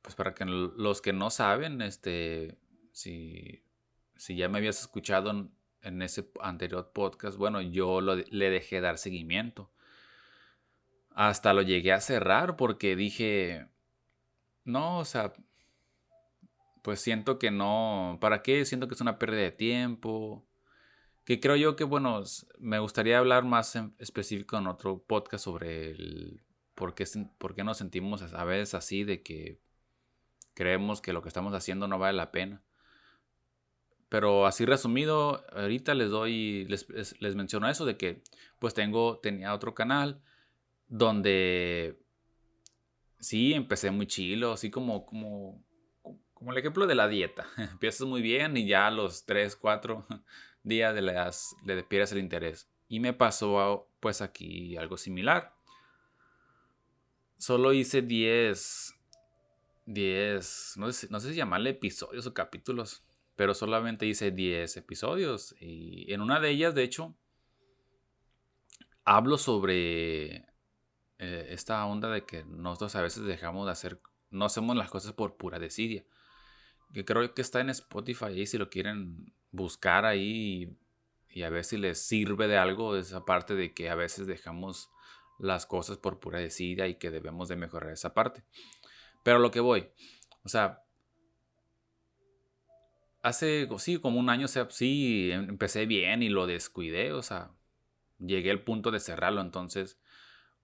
pues 0.00 0.14
para 0.14 0.32
que 0.34 0.44
los 0.44 1.02
que 1.02 1.12
no 1.12 1.30
saben, 1.30 1.82
este, 1.82 2.56
si, 2.92 3.64
si 4.16 4.36
ya 4.36 4.48
me 4.48 4.58
habías 4.58 4.80
escuchado 4.80 5.50
en, 5.82 6.02
ese 6.02 6.30
anterior 6.40 6.92
podcast, 6.92 7.36
bueno, 7.36 7.60
yo 7.62 8.00
le 8.00 8.50
dejé 8.50 8.80
dar 8.80 8.98
seguimiento. 8.98 9.72
Hasta 11.10 11.52
lo 11.52 11.62
llegué 11.62 11.92
a 11.92 12.00
cerrar 12.00 12.56
porque 12.56 12.94
dije, 12.94 13.66
no, 14.64 15.00
o 15.00 15.04
sea, 15.04 15.32
pues 16.82 17.00
siento 17.00 17.40
que 17.40 17.50
no, 17.50 18.18
¿para 18.20 18.42
qué? 18.42 18.64
Siento 18.64 18.86
que 18.86 18.94
es 18.94 19.00
una 19.00 19.18
pérdida 19.18 19.42
de 19.42 19.52
tiempo 19.52 20.46
que 21.24 21.40
creo 21.40 21.56
yo 21.56 21.76
que, 21.76 21.84
bueno, 21.84 22.22
me 22.58 22.78
gustaría 22.78 23.18
hablar 23.18 23.44
más 23.44 23.76
en 23.76 23.94
específico 23.98 24.58
en 24.58 24.66
otro 24.66 25.02
podcast 25.02 25.44
sobre 25.44 25.90
el 25.90 26.40
por 26.74 26.94
qué, 26.94 27.04
por 27.38 27.54
qué 27.54 27.64
nos 27.64 27.78
sentimos 27.78 28.22
a 28.22 28.44
veces 28.44 28.74
así 28.74 29.04
de 29.04 29.22
que 29.22 29.60
creemos 30.54 31.00
que 31.00 31.12
lo 31.12 31.22
que 31.22 31.28
estamos 31.28 31.54
haciendo 31.54 31.88
no 31.88 31.98
vale 31.98 32.16
la 32.16 32.30
pena. 32.30 32.62
Pero 34.08 34.46
así 34.46 34.64
resumido, 34.64 35.44
ahorita 35.52 35.94
les 35.94 36.10
doy, 36.10 36.66
les, 36.66 36.86
les, 37.20 37.34
menciono 37.34 37.68
eso 37.68 37.84
de 37.84 37.96
que 37.96 38.22
pues 38.58 38.74
tengo, 38.74 39.18
tenía 39.18 39.54
otro 39.54 39.74
canal 39.74 40.22
donde 40.86 41.98
sí, 43.18 43.54
empecé 43.54 43.90
muy 43.90 44.06
chilo, 44.06 44.52
así 44.52 44.70
como, 44.70 45.06
como, 45.06 45.64
como 46.34 46.52
el 46.52 46.58
ejemplo 46.58 46.86
de 46.86 46.94
la 46.94 47.08
dieta. 47.08 47.46
Empiezas 47.56 48.06
muy 48.06 48.22
bien 48.22 48.56
y 48.56 48.66
ya 48.66 48.86
a 48.86 48.90
los 48.90 49.24
3, 49.24 49.56
4 49.56 50.06
día 50.64 50.92
de 50.92 51.02
las, 51.02 51.54
le 51.64 51.84
pierdes 51.84 52.10
el 52.12 52.18
interés. 52.18 52.68
Y 52.88 52.98
me 52.98 53.12
pasó 53.12 53.88
pues 54.00 54.20
aquí 54.20 54.76
algo 54.76 54.96
similar. 54.96 55.54
Solo 57.36 57.72
hice 57.72 58.02
10, 58.02 58.94
10, 59.86 60.74
no 60.76 60.92
sé, 60.92 61.08
no 61.10 61.20
sé 61.20 61.30
si 61.30 61.36
llamarle 61.36 61.70
episodios 61.70 62.26
o 62.26 62.34
capítulos, 62.34 63.04
pero 63.36 63.54
solamente 63.54 64.06
hice 64.06 64.30
10 64.30 64.76
episodios. 64.78 65.54
Y 65.60 66.12
en 66.12 66.20
una 66.20 66.40
de 66.40 66.50
ellas, 66.50 66.74
de 66.74 66.82
hecho, 66.82 67.14
hablo 69.04 69.38
sobre 69.38 70.46
eh, 71.18 71.46
esta 71.50 71.84
onda 71.84 72.08
de 72.10 72.24
que 72.24 72.44
nosotros 72.44 72.94
a 72.96 73.02
veces 73.02 73.24
dejamos 73.24 73.66
de 73.66 73.72
hacer, 73.72 74.00
no 74.30 74.46
hacemos 74.46 74.76
las 74.76 74.90
cosas 74.90 75.12
por 75.12 75.36
pura 75.36 75.58
desidia. 75.58 76.04
Que 76.92 77.04
creo 77.04 77.34
que 77.34 77.42
está 77.42 77.60
en 77.60 77.70
Spotify 77.70 78.40
y 78.40 78.46
si 78.46 78.56
lo 78.56 78.70
quieren 78.70 79.34
buscar 79.54 80.04
ahí 80.04 80.76
y, 81.30 81.42
a 81.42 81.48
ver 81.48 81.64
si 81.64 81.76
les 81.76 81.98
sirve 81.98 82.48
de 82.48 82.58
algo 82.58 82.96
esa 82.96 83.24
parte 83.24 83.54
de 83.54 83.72
que 83.72 83.88
a 83.88 83.94
veces 83.94 84.26
dejamos 84.26 84.90
las 85.38 85.66
cosas 85.66 85.96
por 85.96 86.20
pura 86.20 86.38
desidia 86.38 86.86
y 86.86 86.96
que 86.96 87.10
debemos 87.10 87.48
de 87.48 87.56
mejorar 87.56 87.92
esa 87.92 88.14
parte. 88.14 88.44
Pero 89.22 89.38
lo 89.38 89.50
que 89.50 89.60
voy, 89.60 89.88
o 90.44 90.48
sea, 90.48 90.82
hace, 93.22 93.68
sí, 93.78 93.98
como 93.98 94.18
un 94.18 94.28
año, 94.28 94.46
sí, 94.48 95.30
em, 95.32 95.48
empecé 95.48 95.86
bien 95.86 96.22
y 96.22 96.28
lo 96.28 96.46
descuidé, 96.46 97.12
o 97.12 97.22
sea, 97.22 97.52
llegué 98.18 98.50
al 98.50 98.62
punto 98.62 98.90
de 98.90 99.00
cerrarlo, 99.00 99.40
entonces, 99.40 99.98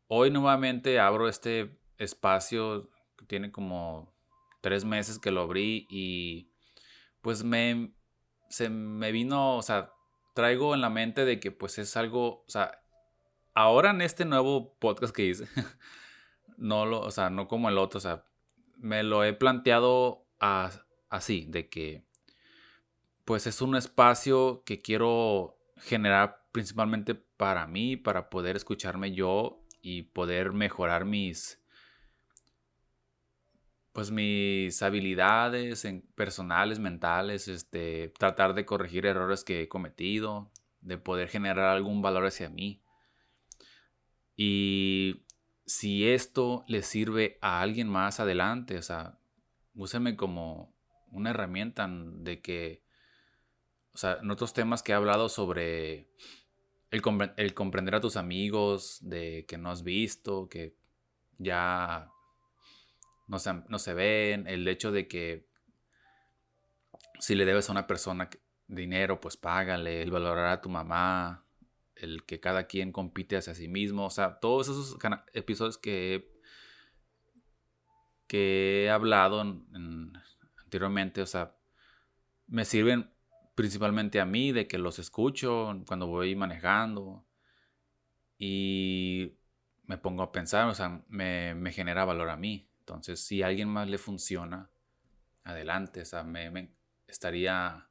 hoy 0.08 0.30
nuevamente 0.30 1.00
abro 1.00 1.28
este 1.28 1.78
espacio, 1.98 2.90
que 3.16 3.24
tiene 3.26 3.50
como 3.52 4.14
tres 4.60 4.84
meses 4.84 5.18
que 5.18 5.30
lo 5.30 5.42
abrí 5.42 5.86
y 5.90 6.50
pues 7.22 7.44
me, 7.44 7.92
se 8.50 8.68
me 8.68 9.12
vino, 9.12 9.56
o 9.56 9.62
sea, 9.62 9.94
traigo 10.34 10.74
en 10.74 10.82
la 10.82 10.90
mente 10.90 11.24
de 11.24 11.40
que 11.40 11.52
pues 11.52 11.78
es 11.78 11.96
algo, 11.96 12.44
o 12.46 12.48
sea, 12.48 12.82
ahora 13.54 13.90
en 13.90 14.02
este 14.02 14.24
nuevo 14.24 14.76
podcast 14.78 15.14
que 15.14 15.24
hice, 15.24 15.46
no 16.58 16.84
lo, 16.84 17.00
o 17.00 17.10
sea, 17.10 17.30
no 17.30 17.48
como 17.48 17.68
el 17.68 17.78
otro, 17.78 17.98
o 17.98 18.00
sea, 18.00 18.24
me 18.76 19.02
lo 19.02 19.24
he 19.24 19.32
planteado 19.32 20.26
así, 21.08 21.46
de 21.48 21.68
que 21.68 22.04
pues 23.24 23.46
es 23.46 23.62
un 23.62 23.76
espacio 23.76 24.64
que 24.66 24.80
quiero 24.80 25.56
generar 25.76 26.44
principalmente 26.50 27.14
para 27.14 27.66
mí, 27.68 27.96
para 27.96 28.30
poder 28.30 28.56
escucharme 28.56 29.12
yo 29.12 29.62
y 29.80 30.02
poder 30.02 30.52
mejorar 30.52 31.04
mis 31.04 31.59
pues 33.92 34.10
mis 34.10 34.82
habilidades 34.82 35.86
personales, 36.14 36.78
mentales, 36.78 37.48
este, 37.48 38.12
tratar 38.18 38.54
de 38.54 38.64
corregir 38.64 39.06
errores 39.06 39.42
que 39.42 39.62
he 39.62 39.68
cometido, 39.68 40.50
de 40.80 40.96
poder 40.96 41.28
generar 41.28 41.76
algún 41.76 42.00
valor 42.00 42.26
hacia 42.26 42.48
mí. 42.48 42.82
Y 44.36 45.26
si 45.66 46.08
esto 46.08 46.64
le 46.68 46.82
sirve 46.82 47.38
a 47.40 47.60
alguien 47.60 47.88
más 47.88 48.20
adelante, 48.20 48.78
o 48.78 48.82
sea, 48.82 49.18
úseme 49.74 50.16
como 50.16 50.74
una 51.10 51.30
herramienta 51.30 51.88
de 51.90 52.40
que, 52.40 52.84
o 53.92 53.98
sea, 53.98 54.18
en 54.22 54.30
otros 54.30 54.54
temas 54.54 54.82
que 54.82 54.92
he 54.92 54.94
hablado 54.94 55.28
sobre 55.28 56.08
el, 56.90 57.02
el 57.36 57.54
comprender 57.54 57.96
a 57.96 58.00
tus 58.00 58.16
amigos, 58.16 58.98
de 59.02 59.44
que 59.48 59.58
no 59.58 59.70
has 59.70 59.82
visto, 59.82 60.48
que 60.48 60.76
ya 61.38 62.10
no 63.30 63.38
se, 63.38 63.54
no 63.68 63.78
se 63.78 63.94
ven, 63.94 64.48
el 64.48 64.66
hecho 64.66 64.90
de 64.90 65.06
que 65.06 65.46
si 67.20 67.36
le 67.36 67.44
debes 67.44 67.68
a 67.68 67.72
una 67.72 67.86
persona 67.86 68.28
dinero, 68.66 69.20
pues 69.20 69.36
págale, 69.36 70.02
el 70.02 70.10
valorar 70.10 70.46
a 70.46 70.60
tu 70.60 70.68
mamá, 70.68 71.46
el 71.94 72.24
que 72.24 72.40
cada 72.40 72.66
quien 72.66 72.90
compite 72.90 73.36
hacia 73.36 73.54
sí 73.54 73.68
mismo, 73.68 74.06
o 74.06 74.10
sea, 74.10 74.40
todos 74.40 74.68
esos 74.68 74.98
episodios 75.32 75.78
que, 75.78 76.32
que 78.26 78.86
he 78.86 78.90
hablado 78.90 79.40
anteriormente, 79.40 81.22
o 81.22 81.26
sea, 81.26 81.54
me 82.48 82.64
sirven 82.64 83.12
principalmente 83.54 84.20
a 84.20 84.26
mí 84.26 84.50
de 84.50 84.66
que 84.66 84.78
los 84.78 84.98
escucho 84.98 85.80
cuando 85.86 86.08
voy 86.08 86.34
manejando 86.34 87.24
y 88.38 89.36
me 89.84 89.98
pongo 89.98 90.24
a 90.24 90.32
pensar, 90.32 90.68
o 90.68 90.74
sea, 90.74 91.04
me, 91.08 91.54
me 91.54 91.70
genera 91.70 92.04
valor 92.04 92.30
a 92.30 92.36
mí. 92.36 92.69
Entonces, 92.90 93.20
si 93.20 93.42
alguien 93.42 93.68
más 93.68 93.88
le 93.88 93.98
funciona, 93.98 94.68
adelante, 95.44 96.02
o 96.02 96.04
sea, 96.04 96.24
me, 96.24 96.74
estaría, 97.06 97.88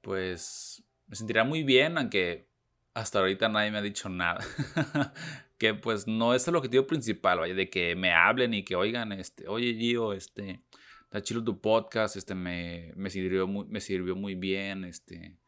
pues, 0.00 0.84
me 1.06 1.14
sentiría 1.14 1.44
muy 1.44 1.62
bien, 1.62 1.96
aunque 1.96 2.48
hasta 2.94 3.20
ahorita 3.20 3.48
nadie 3.48 3.70
me 3.70 3.78
ha 3.78 3.82
dicho 3.82 4.08
nada. 4.08 4.44
que 5.58 5.74
pues 5.74 6.06
no 6.06 6.34
es 6.34 6.46
el 6.48 6.56
objetivo 6.56 6.86
principal, 6.86 7.38
vaya, 7.38 7.54
de 7.54 7.70
que 7.70 7.94
me 7.94 8.12
hablen 8.12 8.54
y 8.54 8.64
que 8.64 8.76
oigan, 8.76 9.12
este, 9.12 9.48
oye 9.48 9.74
Gio, 9.74 10.12
este, 10.12 10.62
está 11.04 11.22
chido 11.22 11.44
tu 11.44 11.60
podcast, 11.60 12.16
este, 12.16 12.34
me, 12.34 12.92
me, 12.96 13.08
sirvió 13.08 13.46
muy, 13.46 13.66
me 13.66 13.80
sirvió 13.80 14.16
muy 14.16 14.34
bien, 14.34 14.84
este, 14.84 15.38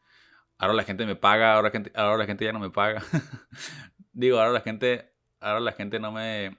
ahora 0.57 0.73
la 0.73 0.83
gente 0.83 1.05
me 1.05 1.15
paga, 1.15 1.55
ahora 1.55 1.71
gente, 1.71 1.91
ahora 1.93 2.17
la 2.17 2.25
gente 2.25 2.45
ya 2.45 2.53
no 2.53 2.59
me 2.59 2.69
paga. 2.69 3.03
Digo, 4.13 4.39
ahora 4.39 4.51
la 4.51 4.61
gente, 4.61 5.13
ahora 5.39 5.59
la 5.59 5.73
gente 5.73 5.99
no 5.99 6.11
me, 6.11 6.57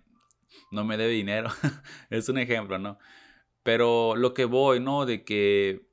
no 0.70 0.84
me 0.84 0.96
debe 0.96 1.12
dinero. 1.12 1.50
es 2.10 2.28
un 2.28 2.38
ejemplo, 2.38 2.78
¿no? 2.78 2.98
Pero 3.62 4.16
lo 4.16 4.34
que 4.34 4.44
voy, 4.44 4.80
¿no? 4.80 5.06
De 5.06 5.24
que... 5.24 5.86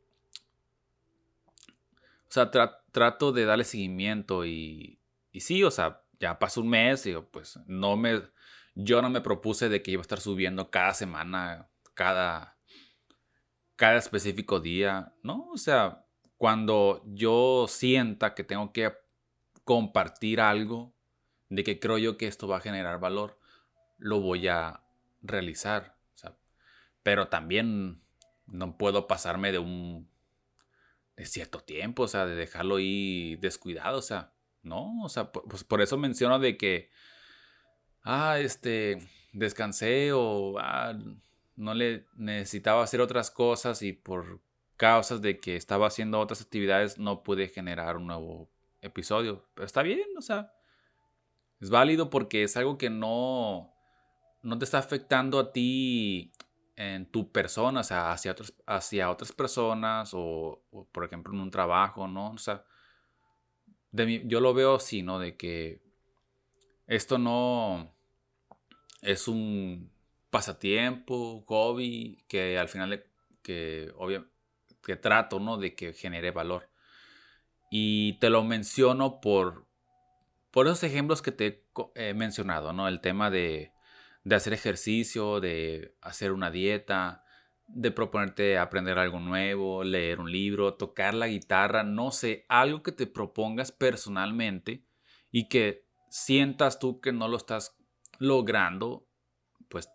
O 2.30 2.32
sea, 2.32 2.52
trato 2.92 3.32
de 3.32 3.46
darle 3.46 3.64
seguimiento 3.64 4.46
y, 4.46 5.00
y 5.32 5.40
sí, 5.40 5.64
o 5.64 5.72
sea, 5.72 6.04
ya 6.20 6.40
pasó 6.40 6.62
un 6.62 6.70
mes 6.70 7.06
y 7.06 7.14
pues 7.32 7.60
no 7.68 7.98
me... 7.98 8.22
Yo 8.76 9.02
no 9.02 9.10
me 9.10 9.22
propuse 9.22 9.70
de 9.70 9.82
que 9.82 9.92
iba 9.92 10.02
a 10.02 10.04
estar 10.04 10.20
subiendo 10.20 10.70
cada 10.70 10.94
semana, 10.94 11.68
cada, 11.96 12.58
cada 13.76 13.98
específico 13.98 14.60
día, 14.60 15.16
¿no? 15.24 15.50
O 15.50 15.58
sea, 15.58 16.06
cuando 16.38 17.02
yo 17.08 17.66
sienta 17.68 18.36
que 18.36 18.44
tengo 18.44 18.72
que 18.72 18.94
compartir 19.64 20.40
algo, 20.40 20.94
de 21.50 21.64
que 21.64 21.80
creo 21.80 21.98
yo 21.98 22.18
que 22.18 22.28
esto 22.28 22.48
va 22.48 22.58
a 22.58 22.62
generar 22.62 23.00
valor, 23.00 23.40
lo 23.98 24.22
voy 24.22 24.48
a 24.48 24.84
realizar. 25.22 25.96
pero 27.04 27.30
también 27.30 28.02
no 28.48 28.78
puedo 28.78 29.08
pasarme 29.08 29.54
de 29.54 29.60
un 29.60 30.10
de 31.16 31.26
cierto 31.26 31.62
tiempo, 31.62 32.04
o 32.04 32.08
sea, 32.08 32.26
de 32.26 32.36
dejarlo 32.36 32.76
ahí 32.76 33.38
descuidado, 33.38 33.98
o 34.00 34.02
sea, 34.02 34.34
no, 34.62 35.04
o 35.04 35.10
sea, 35.10 35.32
pues 35.32 35.64
por 35.64 35.82
eso 35.82 35.98
menciono 35.98 36.38
de 36.38 36.58
que, 36.58 36.92
ah, 38.04 38.40
este, 38.40 39.00
descansé 39.34 40.12
o 40.14 40.60
ah, 40.60 40.94
no 41.56 41.74
le 41.74 42.06
necesitaba 42.16 42.84
hacer 42.84 43.02
otras 43.02 43.32
cosas 43.32 43.82
y 43.82 43.94
por 43.94 44.42
causas 44.78 45.22
de 45.22 45.40
que 45.40 45.56
estaba 45.56 45.88
haciendo 45.88 46.20
otras 46.20 46.42
actividades 46.42 47.00
no 47.00 47.24
pude 47.24 47.48
generar 47.50 47.98
un 47.98 48.08
nuevo 48.08 48.50
episodio. 48.82 49.48
Pero 49.56 49.66
está 49.66 49.82
bien, 49.82 50.08
o 50.18 50.22
sea, 50.22 50.54
es 51.60 51.70
válido 51.70 52.10
porque 52.10 52.44
es 52.44 52.56
algo 52.58 52.78
que 52.78 52.90
no, 52.90 53.74
no 54.48 54.58
te 54.58 54.64
está 54.64 54.78
afectando 54.78 55.40
a 55.40 55.52
ti 55.52 56.32
en 56.78 57.06
tu 57.06 57.32
persona, 57.32 57.82
o 57.82 57.84
sea, 57.84 58.14
hacia, 58.14 58.34
hacia 58.66 59.12
otras 59.12 59.34
personas 59.34 60.12
o, 60.14 60.64
por 60.94 61.04
ejemplo, 61.04 61.34
en 61.34 61.42
un 61.42 61.52
trabajo, 61.52 62.08
¿no? 62.08 62.32
O 62.32 62.38
sea, 62.38 62.64
de 63.92 64.26
yo 64.26 64.40
lo 64.40 64.54
veo 64.54 64.76
así, 64.76 65.04
¿no? 65.04 65.20
De 65.20 65.36
que 65.36 65.82
esto 66.86 67.18
no 67.18 67.94
es 69.02 69.28
un 69.28 69.92
pasatiempo, 70.30 71.44
hobby, 71.46 72.24
que 72.30 72.58
al 72.58 72.70
final, 72.70 73.04
que 73.42 73.92
obviamente, 73.98 74.34
que 74.82 74.96
trato, 74.96 75.42
¿no? 75.42 75.58
De 75.58 75.76
que 75.76 75.92
genere 75.92 76.32
valor. 76.32 76.70
Y 77.70 78.14
te 78.20 78.30
lo 78.30 78.46
menciono 78.46 79.20
por, 79.20 79.68
por 80.52 80.68
esos 80.68 80.84
ejemplos 80.84 81.22
que 81.22 81.34
te 81.34 81.66
he 81.96 82.14
mencionado, 82.14 82.72
¿no? 82.72 82.88
El 82.88 83.02
tema 83.02 83.30
de 83.30 83.74
de 84.28 84.36
hacer 84.36 84.52
ejercicio, 84.52 85.40
de 85.40 85.96
hacer 86.02 86.34
una 86.34 86.52
dieta, 86.52 87.24
de 87.66 87.92
proponerte 87.92 88.58
aprender 88.58 89.00
algo 89.00 89.22
nuevo, 89.22 89.86
leer 89.86 90.20
un 90.20 90.30
libro, 90.30 90.74
tocar 90.74 91.14
la 91.14 91.30
guitarra, 91.30 91.84
no 91.84 92.12
sé, 92.12 92.46
algo 92.50 92.84
que 92.84 92.92
te 92.92 93.08
propongas 93.08 93.72
personalmente 93.72 94.84
y 95.32 95.48
que 95.48 95.86
sientas 96.10 96.78
tú 96.78 97.00
que 97.00 97.14
no 97.14 97.30
lo 97.30 97.38
estás 97.38 97.78
logrando, 98.20 99.08
pues 99.70 99.90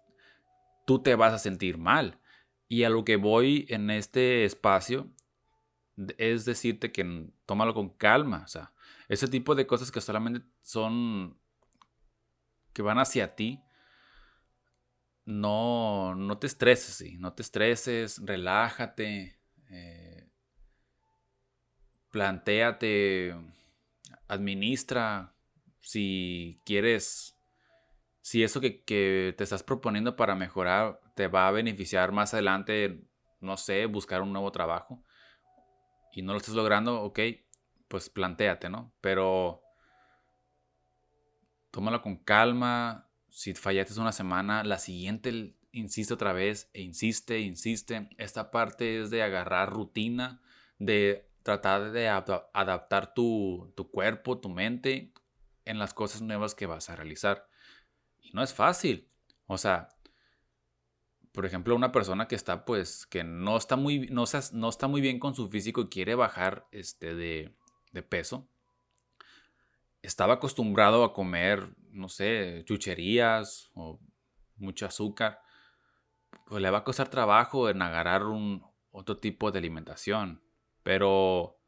tú 0.87 1.03
te 1.03 1.15
vas 1.15 1.35
a 1.35 1.39
sentir 1.39 1.77
mal. 1.77 2.19
Y 2.69 2.85
a 2.85 2.89
lo 2.89 3.05
que 3.05 3.17
voy 3.17 3.67
en 3.69 3.91
este 3.91 4.47
espacio 4.47 5.11
es 6.17 6.47
decirte 6.47 6.91
que 6.91 7.31
tómalo 7.45 7.75
con 7.75 7.91
calma, 7.91 8.45
o 8.47 8.49
sea, 8.49 8.73
ese 9.09 9.29
tipo 9.29 9.55
de 9.55 9.67
cosas 9.67 9.93
que 9.93 10.01
solamente 10.01 10.41
son 10.63 11.39
que 12.73 12.81
van 12.81 12.99
hacia 12.99 13.37
ti, 13.37 13.63
no, 15.25 16.15
no 16.15 16.39
te 16.39 16.47
estreses, 16.47 16.95
sí, 16.95 17.17
no 17.19 17.33
te 17.33 17.43
estreses, 17.43 18.21
relájate, 18.25 19.39
eh, 19.71 20.29
plantéate, 22.11 23.35
administra 24.29 25.35
si 25.81 26.61
quieres, 26.65 27.37
si 28.21 28.43
eso 28.43 28.61
que, 28.61 28.83
que, 28.85 29.35
te 29.37 29.45
estás 29.45 29.63
proponiendo 29.63 30.17
para 30.17 30.35
mejorar 30.35 31.01
te 31.15 31.29
va 31.29 31.49
a 31.49 31.53
beneficiar 31.53 32.13
más 32.13 32.35
adelante, 32.35 33.05
no 33.41 33.57
sé, 33.57 33.87
buscar 33.87 34.23
un 34.23 34.33
nuevo 34.33 34.53
trabajo 34.53 35.03
y 36.13 36.23
no 36.23 36.33
lo 36.33 36.39
estás 36.39 36.55
logrando, 36.55 37.03
ok, 37.03 37.19
pues 37.89 38.11
plantéate, 38.11 38.69
¿no? 38.69 38.93
Pero 39.01 39.63
tómalo 41.71 42.03
con 42.03 42.17
calma, 42.17 43.11
si 43.33 43.55
fallaste 43.55 43.99
una 43.99 44.13
semana, 44.13 44.63
la 44.63 44.79
siguiente 44.79 45.57
insiste 45.73 46.13
otra 46.13 46.35
vez 46.35 46.71
e 46.75 46.83
insiste, 46.83 47.41
insiste. 47.41 48.11
Esta 48.19 48.51
parte 48.51 49.01
es 49.01 49.11
de 49.11 49.23
agarrar 49.23 49.73
rutina, 49.73 50.43
de 50.79 51.31
tratar 51.43 51.93
de 51.93 52.09
adaptar 52.09 53.15
tu, 53.15 53.73
tu 53.75 53.91
cuerpo, 53.91 54.39
tu 54.39 54.51
mente 54.51 55.13
en 55.65 55.79
las 55.79 55.95
cosas 55.95 56.21
nuevas 56.21 56.55
que 56.55 56.67
vas 56.67 56.91
a 56.91 56.97
realizar. 56.97 57.49
Y 58.21 58.33
no 58.33 58.43
es 58.43 58.53
fácil. 58.53 59.09
O 59.47 59.57
sea, 59.57 59.89
por 61.33 61.47
ejemplo, 61.47 61.75
una 61.75 61.91
persona 61.91 62.29
que 62.29 62.35
está, 62.35 62.67
pues, 62.67 63.07
que 63.07 63.25
no 63.25 63.57
está 63.57 63.77
muy, 63.77 64.09
no, 64.11 64.25
no 64.53 64.69
está 64.69 64.89
muy 64.89 65.01
bien 65.01 65.19
con 65.19 65.35
su 65.35 65.49
físico 65.49 65.81
y 65.81 65.89
quiere 65.89 66.15
bajar 66.15 66.67
este, 66.71 67.15
de, 67.15 67.57
de 67.93 68.03
peso, 68.03 68.47
estaba 70.03 70.35
acostumbrado 70.35 71.05
a 71.05 71.15
comer, 71.15 71.75
no 71.93 72.09
sé, 72.09 72.65
chucherías 72.67 73.71
o 73.75 74.01
mucho 74.57 74.87
azúcar, 74.87 75.41
pues 76.47 76.63
le 76.63 76.71
va 76.71 76.79
a 76.79 76.85
costar 76.85 77.09
trabajo 77.09 77.69
en 77.69 77.83
agarrar 77.83 78.25
un, 78.25 78.65
otro 78.93 79.17
tipo 79.17 79.51
de 79.51 79.59
alimentación. 79.59 80.43
Pero 80.83 81.59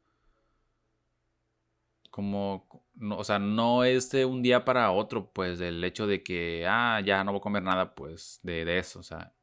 como, 2.09 2.67
o 3.11 3.23
sea, 3.23 3.39
no 3.39 3.83
es 3.83 4.09
de 4.11 4.25
un 4.25 4.41
día 4.41 4.63
para 4.63 4.91
otro, 4.91 5.31
pues, 5.33 5.59
del 5.59 5.83
hecho 5.83 6.07
de 6.07 6.23
que, 6.23 6.65
ah, 6.67 7.01
ya 7.03 7.23
no 7.23 7.31
voy 7.31 7.39
a 7.39 7.41
comer 7.41 7.63
nada, 7.63 7.93
pues, 7.93 8.39
de, 8.43 8.77
eso, 8.77 8.99
o 8.99 9.03
sea, 9.03 9.33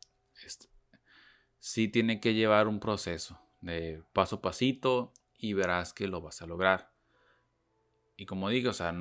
sí 1.58 1.88
tiene 1.88 2.20
que 2.20 2.34
llevar 2.34 2.68
un 2.68 2.80
proceso 2.80 3.38
de 3.60 4.02
paso 4.12 4.36
a 4.36 4.42
pasito 4.42 5.12
y 5.38 5.52
verás 5.52 5.92
que 5.92 6.08
lo 6.08 6.22
vas 6.22 6.40
a 6.40 6.46
lograr. 6.46 6.92
Y 8.16 8.26
como 8.26 8.48
digo, 8.48 8.70
o 8.70 8.74
sea, 8.74 8.94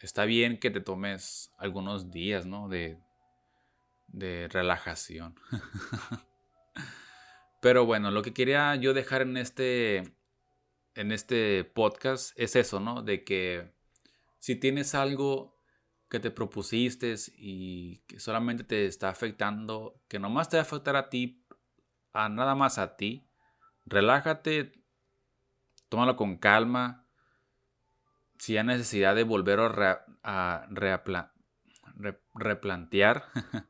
está 0.00 0.24
bien 0.24 0.58
que 0.58 0.70
te 0.70 0.80
tomes 0.80 1.52
algunos 1.58 2.10
días, 2.10 2.46
¿no? 2.46 2.68
De, 2.68 2.98
de 4.08 4.48
relajación. 4.48 5.34
Pero 7.60 7.86
bueno, 7.86 8.10
lo 8.10 8.22
que 8.22 8.34
quería 8.34 8.74
yo 8.76 8.92
dejar 8.92 9.22
en 9.22 9.36
este, 9.36 10.14
en 10.94 11.12
este 11.12 11.64
podcast 11.64 12.38
es 12.38 12.56
eso, 12.56 12.78
¿no? 12.78 13.02
De 13.02 13.24
que 13.24 13.72
si 14.38 14.56
tienes 14.56 14.94
algo 14.94 15.54
que 16.10 16.20
te 16.20 16.30
propusiste 16.30 17.14
y 17.36 17.98
que 18.06 18.20
solamente 18.20 18.64
te 18.64 18.86
está 18.86 19.08
afectando, 19.08 20.00
que 20.08 20.18
nomás 20.18 20.48
te 20.48 20.58
va 20.58 20.60
a 20.60 20.66
afectar 20.66 20.94
a 20.96 21.08
ti, 21.08 21.44
a 22.12 22.28
nada 22.28 22.54
más 22.54 22.78
a 22.78 22.96
ti, 22.96 23.26
relájate, 23.86 24.84
tómalo 25.88 26.16
con 26.16 26.36
calma. 26.36 27.03
Si 28.38 28.56
hay 28.56 28.64
necesidad 28.64 29.14
de 29.14 29.24
volver 29.24 29.60
a, 29.60 30.66
replantear, 32.34 33.24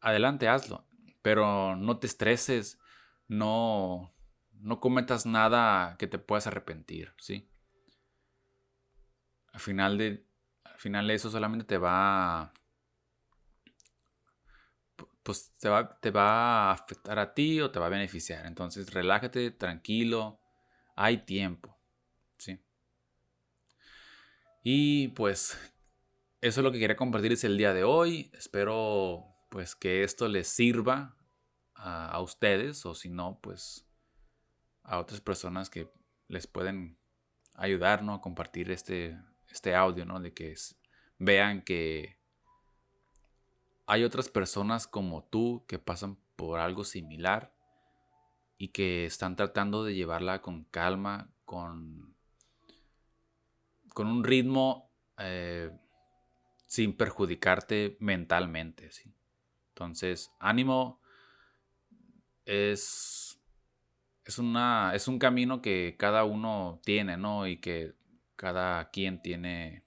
adelante, 0.00 0.48
hazlo. 0.48 0.86
Pero 1.22 1.76
no 1.76 1.98
te 1.98 2.06
estreses, 2.06 2.78
no, 3.28 4.14
no 4.52 4.80
cometas 4.80 5.26
nada 5.26 5.96
que 5.98 6.06
te 6.06 6.18
puedas 6.18 6.46
arrepentir, 6.46 7.14
¿sí? 7.18 7.48
Al 9.52 9.60
final 9.60 9.98
de, 9.98 10.26
al 10.64 10.78
final 10.78 11.10
eso 11.10 11.30
solamente 11.30 11.64
te 11.64 11.78
va 11.78 12.52
pues 15.24 15.54
te 15.58 15.70
va, 15.70 15.98
te 16.00 16.10
va 16.10 16.70
a 16.70 16.72
afectar 16.72 17.18
a 17.18 17.32
ti 17.34 17.60
o 17.60 17.70
te 17.70 17.80
va 17.80 17.86
a 17.86 17.88
beneficiar. 17.88 18.46
Entonces 18.46 18.92
relájate, 18.92 19.50
tranquilo, 19.50 20.38
hay 20.94 21.24
tiempo, 21.24 21.76
¿sí? 22.36 22.60
Y 24.66 25.08
pues 25.08 25.58
eso 26.40 26.60
es 26.60 26.64
lo 26.64 26.72
que 26.72 26.78
quería 26.78 26.96
compartirles 26.96 27.44
el 27.44 27.58
día 27.58 27.74
de 27.74 27.84
hoy. 27.84 28.30
Espero 28.32 29.26
pues 29.50 29.76
que 29.76 30.02
esto 30.02 30.26
les 30.26 30.48
sirva 30.48 31.14
a, 31.74 32.18
ustedes 32.22 32.86
o 32.86 32.94
si 32.94 33.10
no, 33.10 33.38
pues 33.42 33.86
a 34.82 34.98
otras 34.98 35.20
personas 35.20 35.68
que 35.68 35.90
les 36.28 36.46
pueden 36.46 36.96
ayudar, 37.54 38.02
¿no? 38.02 38.14
A 38.14 38.22
compartir 38.22 38.70
este, 38.70 39.20
este 39.50 39.74
audio, 39.74 40.06
¿no? 40.06 40.18
De 40.18 40.32
que 40.32 40.54
vean 41.18 41.60
que 41.60 42.18
hay 43.84 44.02
otras 44.02 44.30
personas 44.30 44.86
como 44.86 45.24
tú 45.24 45.66
que 45.68 45.78
pasan 45.78 46.16
por 46.36 46.58
algo 46.58 46.84
similar 46.84 47.54
y 48.56 48.68
que 48.68 49.04
están 49.04 49.36
tratando 49.36 49.84
de 49.84 49.94
llevarla 49.94 50.40
con 50.40 50.64
calma, 50.64 51.30
con, 51.44 52.13
con 53.94 54.08
un 54.08 54.24
ritmo 54.24 54.90
eh, 55.16 55.70
sin 56.66 56.96
perjudicarte 56.96 57.96
mentalmente. 58.00 58.90
¿sí? 58.90 59.14
Entonces, 59.70 60.30
ánimo 60.40 61.00
es, 62.44 63.40
es, 64.24 64.38
una, 64.38 64.92
es 64.94 65.08
un 65.08 65.18
camino 65.18 65.62
que 65.62 65.94
cada 65.98 66.24
uno 66.24 66.80
tiene, 66.84 67.16
¿no? 67.16 67.46
Y 67.46 67.58
que 67.58 67.94
cada 68.36 68.90
quien 68.90 69.22
tiene 69.22 69.84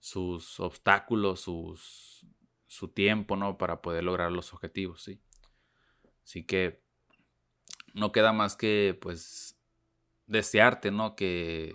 sus 0.00 0.60
obstáculos, 0.60 1.40
sus, 1.40 2.26
su 2.66 2.88
tiempo, 2.88 3.36
¿no? 3.36 3.56
Para 3.56 3.80
poder 3.80 4.04
lograr 4.04 4.32
los 4.32 4.52
objetivos, 4.52 5.04
¿sí? 5.04 5.20
Así 6.24 6.44
que 6.44 6.82
no 7.94 8.10
queda 8.10 8.32
más 8.32 8.56
que, 8.56 8.98
pues, 9.00 9.56
desearte, 10.26 10.90
¿no? 10.90 11.14
Que, 11.14 11.74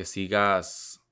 que 0.00 0.06
sigas, 0.06 1.04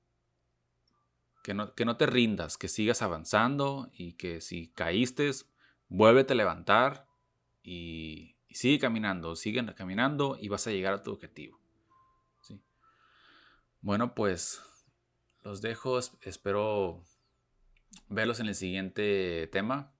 que 1.43 1.53
no, 1.53 1.75
que 1.75 1.85
no 1.85 1.95
te 1.95 2.07
rindas, 2.07 2.57
que 2.57 2.67
sigas 2.67 3.03
avanzando 3.03 3.91
y 3.93 4.13
que 4.13 4.41
si 4.41 4.69
caíste, 4.69 5.29
vuélvete 5.89 6.33
a 6.33 6.35
levantar 6.35 7.05
y, 7.61 8.35
sigue 8.49 8.79
caminando, 8.79 9.35
sigue 9.35 9.63
caminando 9.75 10.39
y 10.41 10.47
vas 10.47 10.65
a 10.65 10.71
llegar 10.71 10.95
a 10.95 11.03
tu 11.03 11.11
objetivo. 11.11 11.59
¿sí? 12.41 12.59
Bueno, 13.81 14.15
pues 14.15 14.59
los 15.43 15.61
dejo, 15.61 15.99
espero 15.99 17.03
verlos 18.07 18.39
en 18.39 18.47
el 18.47 18.55
siguiente 18.55 19.47
tema. 19.51 19.93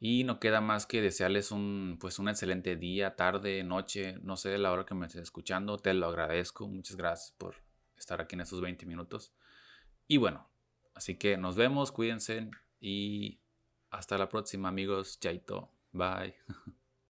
Y 0.00 0.24
no 0.24 0.38
queda 0.38 0.60
más 0.60 0.86
que 0.86 1.00
desearles 1.00 1.50
un, 1.50 1.96
pues 2.00 2.18
un 2.18 2.28
excelente 2.28 2.76
día, 2.76 3.16
tarde, 3.16 3.62
noche, 3.62 4.18
no 4.22 4.36
sé 4.36 4.58
la 4.58 4.72
hora 4.72 4.84
que 4.84 4.94
me 4.94 5.06
estés 5.06 5.22
escuchando. 5.22 5.78
Te 5.78 5.94
lo 5.94 6.06
agradezco. 6.06 6.68
Muchas 6.68 6.96
gracias 6.96 7.32
por 7.38 7.63
estar 7.96 8.20
aquí 8.20 8.34
en 8.34 8.40
estos 8.40 8.60
20 8.60 8.86
minutos. 8.86 9.34
Y 10.06 10.16
bueno, 10.18 10.48
así 10.94 11.16
que 11.16 11.36
nos 11.36 11.56
vemos, 11.56 11.92
cuídense 11.92 12.50
y 12.80 13.40
hasta 13.90 14.18
la 14.18 14.28
próxima 14.28 14.68
amigos. 14.68 15.18
Chaito. 15.20 15.70
Bye. 15.92 16.36